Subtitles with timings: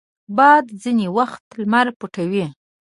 [0.37, 2.45] باد ځینې وخت لمر پټوي